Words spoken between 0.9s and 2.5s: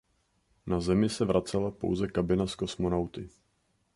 se vracela pouze kabina